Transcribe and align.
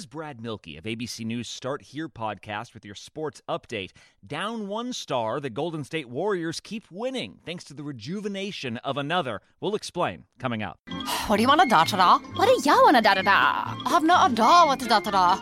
is 0.00 0.06
Brad 0.06 0.40
Milkey 0.40 0.78
of 0.78 0.84
ABC 0.84 1.26
News 1.26 1.46
Start 1.46 1.82
Here 1.82 2.08
podcast 2.08 2.72
with 2.72 2.86
your 2.86 2.94
sports 2.94 3.42
update. 3.46 3.90
Down 4.26 4.66
one 4.66 4.94
star, 4.94 5.40
the 5.40 5.50
Golden 5.50 5.84
State 5.84 6.08
Warriors 6.08 6.58
keep 6.58 6.90
winning 6.90 7.38
thanks 7.44 7.64
to 7.64 7.74
the 7.74 7.82
rejuvenation 7.82 8.78
of 8.78 8.96
another. 8.96 9.42
We'll 9.60 9.74
explain 9.74 10.24
coming 10.38 10.62
up. 10.62 10.80
What 11.26 11.36
do 11.36 11.42
you 11.42 11.48
want 11.48 11.60
to 11.60 11.68
da 11.68 11.84
da 11.84 11.98
da? 11.98 12.18
What 12.34 12.46
do 12.46 12.70
you 12.70 12.76
want 12.82 12.96
to 12.96 13.02
da 13.02 13.12
da 13.12 13.20
da? 13.20 13.74
I've 13.84 14.02
not 14.02 14.30
a 14.30 14.34
da 14.34 14.68
what 14.68 14.78
da 14.78 15.00
da 15.00 15.10
da. 15.10 15.38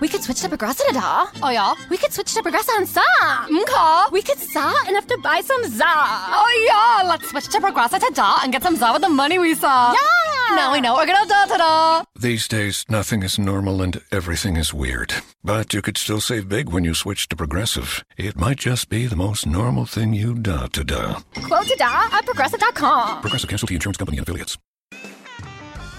We 0.00 0.06
could 0.06 0.22
switch 0.22 0.40
to 0.42 0.48
Progressive 0.48 0.86
da. 0.92 1.26
Oh 1.42 1.50
yeah. 1.50 1.74
We 1.90 1.96
could 1.96 2.12
switch 2.12 2.32
to 2.34 2.42
Progressive 2.42 2.74
and 2.78 2.88
sa. 2.88 3.02
Okay. 3.50 4.12
We 4.12 4.22
could 4.22 4.38
sa 4.38 4.72
enough 4.88 5.08
to 5.08 5.18
buy 5.18 5.40
some 5.40 5.64
za. 5.64 5.84
Oh 5.84 6.66
yeah. 7.02 7.08
Let's 7.08 7.28
switch 7.28 7.48
to 7.48 7.60
Progressive 7.60 7.98
to 7.98 8.12
da 8.14 8.38
and 8.44 8.52
get 8.52 8.62
some 8.62 8.76
za 8.76 8.92
with 8.92 9.02
the 9.02 9.08
money 9.08 9.40
we 9.40 9.56
saw. 9.56 9.92
Yeah. 9.92 10.29
Now 10.56 10.72
we 10.72 10.80
know 10.80 10.94
we're 10.94 11.06
gonna 11.06 11.26
da 11.28 11.46
da 11.46 11.56
da. 11.56 12.04
These 12.18 12.48
days, 12.48 12.84
nothing 12.88 13.22
is 13.22 13.38
normal 13.38 13.80
and 13.82 14.00
everything 14.12 14.56
is 14.56 14.74
weird. 14.74 15.14
But 15.42 15.72
you 15.72 15.80
could 15.80 15.96
still 15.96 16.20
save 16.20 16.48
big 16.48 16.68
when 16.68 16.84
you 16.84 16.92
switch 16.94 17.28
to 17.28 17.36
Progressive. 17.36 18.04
It 18.18 18.36
might 18.36 18.58
just 18.58 18.88
be 18.88 19.06
the 19.06 19.16
most 19.16 19.46
normal 19.46 19.86
thing 19.86 20.12
you 20.12 20.34
da 20.34 20.66
to 20.68 20.84
da. 20.84 21.20
Quote 21.34 21.66
to 21.66 21.76
da 21.76 22.08
at 22.12 22.26
progressive.com. 22.26 23.20
Progressive 23.22 23.48
Casualty 23.48 23.74
Insurance 23.74 23.96
Company 23.96 24.18
and 24.18 24.26
affiliates. 24.28 24.58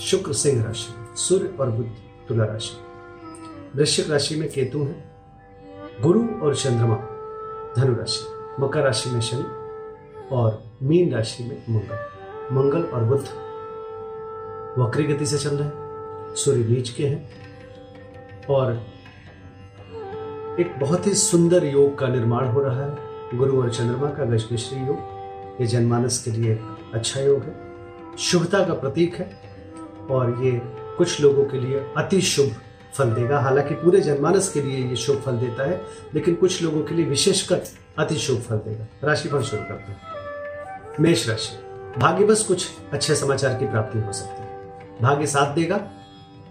शुक्र 0.00 0.32
सिंह 0.32 0.64
राशि, 0.64 1.20
सूर्य 1.20 1.54
और 1.60 1.70
बुद्ध 1.70 1.90
तुला 2.28 2.44
राशि। 2.44 2.76
वृश्चिक 3.76 4.10
राशि 4.10 4.36
में 4.36 4.48
केतु 4.48 4.78
है, 4.78 5.10
गुरु 6.00 6.22
और 6.42 6.54
चंद्रमा, 6.56 6.96
धनु 7.76 7.94
राशि, 7.94 8.24
मकर 8.60 8.82
राशि 8.82 9.10
में 9.10 9.20
शनि 9.20 9.44
और 10.32 10.62
मीन 10.82 11.14
राशि 11.14 11.44
में 11.44 11.62
मंगल। 11.70 12.54
मंगल 12.54 12.82
और 12.82 13.04
बुद्ध 13.04 13.24
वक्री 14.78 15.04
गति 15.04 15.26
से 15.26 15.38
चल 15.38 15.56
रहे 15.56 15.68
हैं, 15.68 16.34
सूर्य 16.34 16.64
नीच 16.64 16.90
के 16.90 17.06
हैं 17.06 18.46
और 18.50 18.72
एक 20.60 20.78
बहुत 20.80 21.06
ही 21.06 21.14
सुंदर 21.14 21.64
योग 21.64 21.98
का 21.98 22.08
निर्माण 22.08 22.48
हो 22.48 22.60
रहा 22.60 22.84
है। 22.84 23.38
गुरु 23.38 23.62
और 23.62 23.70
चंद्रमा 23.70 24.10
का 24.10 24.24
गजकेश्री 24.24 24.78
योग, 24.78 24.96
ये 25.60 25.66
जनमानस 25.66 26.22
के 26.24 26.30
लिए 26.30 26.58
अच्छा 26.94 27.20
योग 27.20 27.42
है। 27.42 28.16
शुभता 28.18 28.64
का 28.64 28.74
प्रतीक 28.74 29.14
है। 29.14 29.47
और 30.10 30.44
ये 30.44 30.52
कुछ 30.98 31.20
लोगों 31.20 31.44
के 31.44 31.60
लिए 31.60 31.86
अति 31.96 32.20
शुभ 32.20 32.56
फल 32.94 33.10
देगा। 33.10 33.40
हालाँकि 33.40 33.74
पूरे 33.74 34.00
जनमानस 34.00 34.52
के 34.52 34.62
लिए 34.62 34.86
ये 34.86 34.96
शुभ 34.96 35.22
फल 35.22 35.32
देता 35.32 35.70
है, 35.70 35.82
लेकिन 36.14 36.34
कुछ 36.34 36.62
लोगों 36.62 36.82
के 36.82 36.94
लिए 36.94 37.04
विशेषकर 37.04 37.60
अति 37.98 38.14
शुभ 38.14 38.40
फल 38.40 38.56
देगा। 38.56 38.86
राशि 39.04 39.28
फल 39.28 39.42
शुरू 39.42 39.62
करते 39.62 39.92
हैं। 39.92 40.00
मेष 41.00 41.28
राशि। 41.28 41.56
भाग्य 41.98 42.24
बस 42.24 42.44
कुछ 42.44 42.68
अच्छे 42.92 43.14
समाचार 43.14 43.54
की 43.54 43.66
प्राप्ति 43.66 43.98
हो 43.98 44.12
सकती 44.12 44.42
है। 44.42 44.48
भाग्य 45.02 45.26
साथ 45.26 45.54
देगा, 45.54 45.80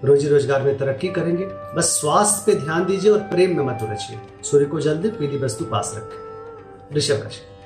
रोजी 0.04 0.28
रोज़गार 0.28 0.62
में 0.62 0.78
तरक्की 0.78 1.08
करेंगे। 1.08 1.46
बस 1.46 1.86
स्वास्थ्य 2.02 2.44
पे 2.46 2.60
ध्यान 2.60 2.86
दीजिए 2.86 3.12
और 3.12 3.20
प्रेम 3.20 3.58
में 3.58 3.64
मत 3.66 3.80
उलझिए। 3.82 4.20
सूर्य 4.44 4.66
को 4.66 4.82
जल्दी 4.82 5.10
पीली 5.10 5.38
वस्तु 5.38 5.66
पास 5.66 5.94
रखें। 5.98 6.94
वृषभ 6.94 7.24
राशि। 7.24 7.57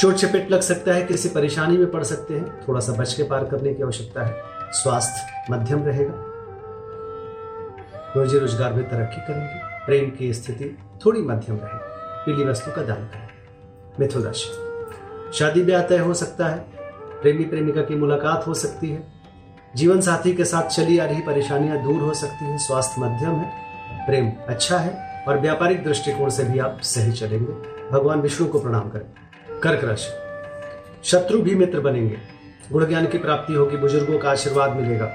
चोट 0.00 0.14
चपेट 0.14 0.50
लग 0.50 0.60
सकता 0.60 0.94
है, 0.94 1.02
किसी 1.02 1.28
परेशानी 1.28 1.76
में 1.76 1.90
पड़ 1.90 2.02
सकते 2.02 2.34
हैं। 2.34 2.60
थोड़ा 2.68 2.80
सा 2.80 2.92
बच 2.92 3.12
के 3.14 3.22
पार 3.22 3.44
करने 3.44 3.74
की 3.74 3.82
आवश्यकता 3.82 4.24
है। 4.24 4.42
स्वास्थ्य 4.72 5.52
मध्यम 5.52 5.84
रहेगा। 5.84 6.14
रोजी 8.16 8.38
रोज़गार 8.38 8.72
में 8.72 8.88
तरक्की 8.90 9.20
करेंगे। 9.20 9.60
प्रेम 9.86 10.10
की 10.10 10.34
स्थिति 10.34 10.78
थोड़ी 11.06 11.20
मध्यम 11.20 11.56
रहेगी। 11.56 11.78
पीली 12.26 12.50
वस्तु 12.50 12.70
का 12.70 12.82
दान 12.82 12.96
करें। 12.96 13.28
मिथुन 14.00 14.22
राशि। 14.22 15.32
शादी 15.34 15.62
ब्याह 15.62 15.82
तय 15.82 15.98
हो 15.98 16.14
सकता 16.14 16.46
है। 16.46 16.58
प्रेमी 17.22 17.44
प्रेमिका 17.44 17.82
की 17.82 17.94
मुलाकात 17.94 18.46
हो 18.46 18.54
सकती 18.54 18.90
है। 18.90 19.12
जीवन 19.76 20.00
साथी 20.00 20.32
के 20.32 20.44
साथ 20.44 20.62
चली 20.62 20.98
आ 20.98 21.04
रही 21.04 21.20
परेशानियाँ 21.20 21.82
दूर 21.82 22.02
हो 22.02 22.14
सकती 22.14 22.44
हैं। 22.44 22.58
स्वास्थ्य 22.58 23.00
मध्यम 23.00 23.30
है। 23.30 23.52
प्रेम 24.06 24.32
अच्छा 24.48 24.78
है 24.78 25.24
और 25.28 25.38
व्यापारिक 25.38 25.84
दृष्टिकोण 25.84 26.28
से 26.28 26.44
भी 26.44 26.58
आप 26.58 26.78
सही 26.80 27.12
चलेंगे। 27.12 27.52
भगवान 27.90 28.20
विष्णु 28.20 28.48
को 28.48 28.60
प्रणाम 28.60 28.90
करें। 28.90 29.25
कर्क 29.62 29.84
राशि। 29.84 30.12
शत्रु 31.04 31.42
भी 31.42 31.54
मित्र 31.54 31.80
बनेंगे। 31.80 32.18
गुण 32.72 32.86
ज्ञान 32.86 33.06
की 33.06 33.18
प्राप्ति 33.18 33.52
होगी, 33.52 33.76
बुज़ुर्गों 33.76 34.18
का 34.18 34.30
आशीर्वाद 34.30 34.70
मिलेगा। 34.70 35.12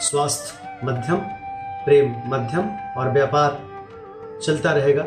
स्वास्थ्य 0.00 0.78
मध्यम, 0.84 1.16
प्रेम 1.84 2.14
मध्यम 2.26 2.70
और 2.96 3.10
व्यापार 3.12 3.62
चलता 4.42 4.72
रहेगा 4.72 5.02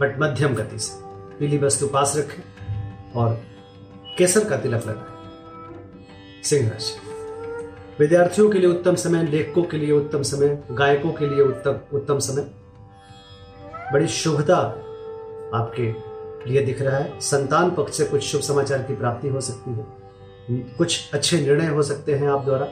बट 0.00 0.16
मध्यम 0.18 0.54
गति 0.54 0.78
से। 0.78 1.04
पीली 1.38 1.58
वस्तु 1.58 1.86
पास 1.86 2.14
रखें 2.16 2.42
और 3.12 3.40
केसर 4.18 4.48
का 4.48 4.56
तिलक 4.56 4.86
लगाएँ। 4.86 6.42
सिंह 6.44 6.70
राशि। 6.70 7.00
विद्यार्थियों 7.98 8.50
के 8.50 8.58
लिए 8.58 8.70
उत्तम 8.70 8.94
समय, 8.94 9.22
लेखकों 9.22 9.62
के 9.62 9.76
लिए 9.76 9.92
उत्तम 9.92 10.22
समय, 10.22 10.62
गायकों 10.70 11.12
के 11.12 11.26
लिए 11.26 11.44
उत्तम 11.44 11.96
उत्तम 11.96 12.18
समय। 12.18 12.42
बड़ी 13.92 14.08
शुभता 14.08 14.56
आपके 15.54 16.13
लिए 16.50 16.62
दिख 16.62 16.82
रहा 16.82 16.96
है, 16.96 17.20
संतान 17.20 17.70
पक्ष 17.70 17.96
से 17.96 18.04
कुछ 18.04 18.22
शुभ 18.22 18.40
समाचार 18.40 18.82
की 18.82 18.96
प्राप्ति 18.96 19.28
हो 19.28 19.40
सकती 19.40 19.70
है। 19.70 20.04
कुछ 20.50 21.10
अच्छे 21.14 21.40
निर्णय 21.40 21.66
हो 21.66 21.82
सकते 21.82 22.14
हैं 22.14 22.28
आप 22.28 22.44
द्वारा। 22.44 22.68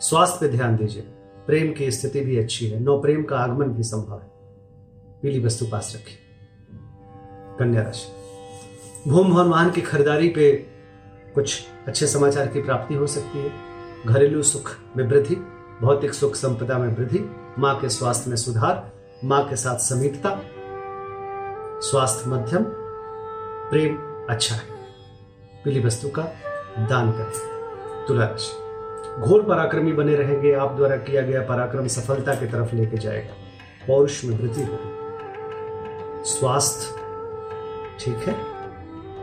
स्वास्थ्य 0.00 0.38
पे 0.40 0.48
ध्यान 0.48 0.76
दीजिए। 0.76 1.02
प्रेम 1.46 1.72
की 1.72 1.90
स्थिति 1.90 2.20
भी 2.20 2.38
अच्छी 2.38 2.66
है, 2.66 2.80
नौ 2.80 3.00
प्रेम 3.00 3.22
का 3.22 3.38
आगमन 3.38 3.66
भी 3.66 3.82
संभव 3.82 4.14
है। 4.14 4.30
पीली 5.22 5.44
वस्तु 5.44 5.66
पास 5.66 5.92
रखिए। 5.96 6.18
कन्या 7.58 7.82
राशि। 7.82 8.12
भूम 9.10 9.30
भवन 9.30 9.48
वाहन 9.48 9.70
की 9.70 9.80
खरीदारी 9.80 10.28
पे 10.28 10.52
कुछ 11.34 11.62
अच्छे 11.86 12.06
समाचार 12.06 12.46
की 12.46 12.62
प्राप्ति 12.62 12.94
हो 12.94 13.06
सकती 13.06 13.38
है। 13.38 13.50
घरेलू 14.06 14.42
सुख 14.42 14.70
में 14.96 15.04
वृद्धि, 15.04 15.36
भौतिक 15.82 16.14
सुख 16.14 16.34
संपदा 16.34 16.78
में 16.78 16.96
वृद्धि, 16.96 17.30
माँ 17.58 17.80
के 17.80 17.88
स्वास्थ्य 17.88 18.30
में 18.30 18.36
सुधार, 18.36 18.92
माँ 19.24 19.48
के 19.48 19.56
साथ 19.56 19.78
समीपता, 19.78 20.42
स्वास्थ्य 21.80 22.30
मध्यम 22.30 22.64
प्रेम 23.70 23.96
अच्छा 24.30 24.54
है। 24.54 24.62
पीली 25.64 25.80
वस्तु 25.80 26.08
का 26.08 26.22
दान 26.78 27.12
करें। 27.12 28.06
तुला 28.08 28.26
राशि 28.26 28.56
घोर 29.22 29.42
पराक्रमी 29.42 29.92
बने 29.92 30.14
रहेंगे। 30.14 30.52
आप 30.52 30.76
द्वारा 30.76 30.96
किया 30.96 31.22
गया 31.22 31.42
पराक्रम 31.42 31.86
सफलता 31.86 32.34
की 32.34 32.46
तरफ़ 32.46 32.74
लेके 32.74 32.96
जाएगा। 32.96 33.34
पौरुष 33.86 34.24
में 34.24 34.38
वृद्धि 34.38 34.62
होगी। 34.62 35.00
स्वास्थ्य 36.24 36.94
ठीक 38.00 38.16
है। 38.16 38.34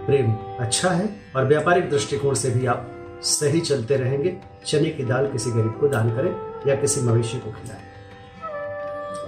प्रेम 0.06 0.32
अच्छा 0.60 0.90
है 0.90 1.10
और 1.36 1.46
व्यापारिक 1.46 1.90
दृष्टिकोण 1.90 2.34
से 2.34 2.50
भी 2.50 2.66
आप 2.66 2.92
सही 3.22 3.60
चलते 3.60 3.98
रहेंगे। 3.98 4.38
चने 4.66 4.90
की 4.90 5.04
दाल 5.04 5.28
किसी 5.28 5.52
गरीब 5.52 5.78
को 5.80 5.88
दान 5.88 6.16
करें 6.16 6.54
या 6.68 6.76
किसी 6.76 7.02
मवेशी 7.02 7.40
को 7.40 7.52
खिलाएँ। 7.52 7.84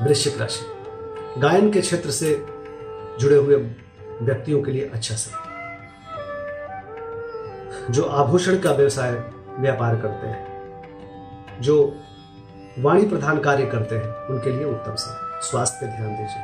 वृश्चिक 0.08 0.42
राशि। 0.42 0.66
गायन 1.40 1.72
के 1.72 1.82
क्षेत्र 1.82 2.12
से 2.12 2.46
जुड़े 3.20 3.36
हुए 3.36 3.56
व्यक्तियों 4.22 4.62
के 4.62 4.72
लिए 4.72 4.92
अच्छा 4.94 5.16
समय 5.16 5.50
जो 7.90 8.04
आभूषण 8.04 8.60
का 8.60 8.72
व्यवसाय 8.72 9.12
व्यापार 9.60 9.96
करते 9.96 10.28
हैं, 10.28 10.50
जो 11.62 11.96
वाणी 12.80 13.06
प्रधान 13.06 13.40
कार्य 13.40 13.66
करते 13.66 13.96
हैं, 13.96 14.28
उनके 14.28 14.50
लिए 14.50 14.66
उत्तम 14.66 14.96
समय 14.96 15.42
स्वास्थ्य 15.42 15.78
पे 15.82 15.88
ध्यान 15.88 16.10
दीजिए। 16.10 16.44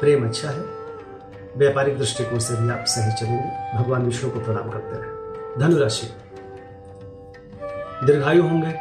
प्रेम 0.00 0.28
अच्छा 0.28 0.50
है। 0.50 0.60
व्यापारिक 1.56 1.98
दृष्टिकोण 1.98 2.38
से 2.38 2.56
भी 2.56 2.70
आप 2.70 2.84
सही 2.84 3.12
चलेंगे। 3.12 3.78
भगवान 3.78 4.02
विष्णु 4.02 4.30
को 4.30 4.40
प्रणाम 4.40 4.70
करते 4.70 4.92
रहे। 4.92 5.10
धनुराशि। 5.60 6.06
दीर्घायु 8.06 8.42
होंगे। 8.42 8.76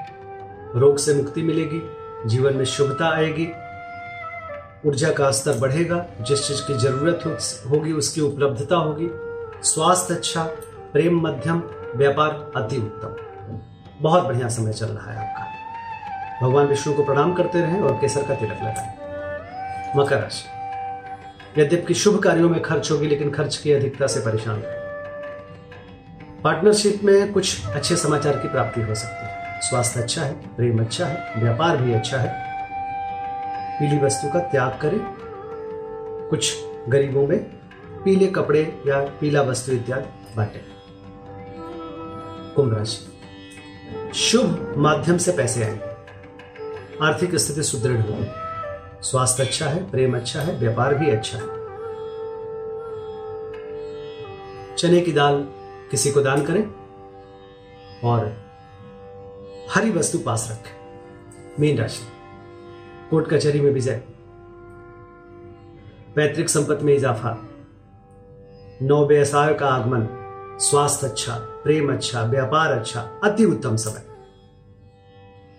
रोग 0.75 0.97
से 0.97 1.13
मुक्ति 1.13 1.41
मिलेगी। 1.41 1.81
जीवन 2.25 2.55
में 2.55 2.65
शुभता 2.65 3.15
आएगी। 3.15 3.47
ऊर्जा 4.85 5.11
का 5.11 5.31
स्तर 5.31 5.53
बढ़ेगा, 5.53 6.05
जिस 6.21 6.47
चीज़ 6.47 6.61
की 6.61 6.73
ज़रूरत 6.73 7.41
होगी, 7.71 7.91
उसकी 7.91 8.21
उपलब्धता 8.21 8.75
होगी। 8.75 9.09
स्वास्थ्य 9.63 10.13
अच्छा 10.13 10.43
प्रेम 10.93 11.21
मध्यम, 11.21 11.63
व्यापार 11.95 12.51
अति 12.55 12.77
उत्तम। 12.77 13.15
बहुत 14.01 14.23
बढ़िया 14.23 14.49
समय 14.49 14.73
चल 14.73 14.85
रहा 14.85 15.11
है 15.11 15.29
आपका। 15.29 16.47
भगवान 16.47 16.65
विष्णु 16.65 16.93
को 16.93 17.03
प्रणाम 17.03 17.33
करते 17.33 17.61
रहें 17.61 17.81
और 17.81 17.93
केसर 17.93 18.23
का 18.23 18.35
तिलक 18.35 18.51
लगाएँ। 18.51 18.95
मकर 19.97 20.19
राशि। 20.19 21.61
यद्यपि 21.61 21.93
शुभ 21.93 22.23
कार्यों 22.23 22.49
में 22.49 22.61
खर्च 22.61 22.91
होगी, 22.91 23.07
लेकिन 23.07 23.31
खर्च 23.31 23.57
की 23.57 23.71
अधिकता 23.71 24.07
से 24.07 24.19
परेशान 24.19 24.55
रहें। 24.55 24.85
पार्टनरशिप 26.41 27.03
में 27.03 27.33
कुछ 27.33 27.67
अच्छे 27.67 27.95
समाचार 27.95 28.37
की 28.37 28.47
प्राप्ति 28.47 28.81
हो 28.81 28.95
सकती 28.95 29.25
है। 29.25 29.61
स्वास्थ्य 29.61 29.99
अच्छा 29.99 30.21
है, 30.21 30.33
प्रेम 30.33 30.79
अच्छा 30.79 31.05
है, 31.05 31.33
व्यापार 31.37 31.77
भी 31.77 31.93
अच्छा 31.93 32.17
है। 32.17 32.54
पीली 33.75 33.99
वस्तु 33.99 34.31
का 34.33 34.39
त्याग 34.39 34.79
करें। 34.81 34.99
कुछ 36.29 36.55
गरीबों 36.89 37.27
में 37.27 37.39
पीले 38.03 38.27
कपड़े 38.27 38.83
या 38.87 38.99
पीला 38.99 39.41
वस्तु 39.41 39.71
इत्यादि 39.71 40.35
बांटे। 40.35 40.61
कुंभ 42.55 42.77
राशि। 42.77 43.11
शुभ 44.13 44.73
माध्यम 44.77 45.17
से 45.17 45.31
पैसे 45.31 45.63
आएँगे 45.63 45.95
आर्थिक 47.05 47.35
स्थिति 47.35 47.63
सुदृढ़ 47.63 48.01
होगी 48.01 48.25
स्वास्थ्य 49.01 49.43
अच्छा 49.43 49.65
है, 49.65 49.91
प्रेम 49.91 50.15
अच्छा 50.17 50.41
है, 50.41 50.59
व्यापार 50.59 50.95
भी 50.95 51.09
अच्छा 51.09 51.37
है। 51.37 51.45
चने 54.75 55.01
की 55.01 55.11
दाल 55.11 55.47
किसी 55.91 56.11
को 56.11 56.21
दान 56.21 56.43
करें 56.43 56.63
और 58.03 58.45
हरी 59.71 59.91
वस्तु 59.91 60.19
पास 60.19 60.47
रखें। 60.51 60.75
मीन 61.59 61.77
राशि। 61.77 62.14
कोर्ट 63.09 63.29
कचहरी 63.29 63.61
में 63.61 63.71
विजय 63.71 64.03
पैतृक 66.15 66.49
संपत्ति 66.49 66.85
में 66.85 66.93
इजाफा। 66.93 67.37
नौ 68.81 69.07
व्यवसाय 69.07 69.53
का 69.53 69.67
आगमन। 69.67 70.07
स्वास्थ्य 70.59 71.07
अच्छा 71.07 71.35
प्रेम 71.35 71.93
अच्छा 71.93 72.23
व्यापार 72.23 72.71
अच्छा 72.71 73.01
अति 73.23 73.45
उत्तम 73.45 73.75
समय। 73.75 74.05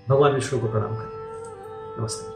भगवान 0.09 0.33
विष्णु 0.33 0.61
को 0.61 0.69
प्रणाम 0.69 0.97
करें। 0.97 2.01
नमस्कार। 2.01 2.36